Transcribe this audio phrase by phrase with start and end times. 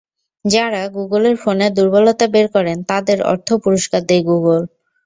[0.45, 4.61] যাঁরা গুগলের ফোনের দুর্বলতা বের করেন, তাঁদের অর্থ পুরস্কার দেয় গুগল।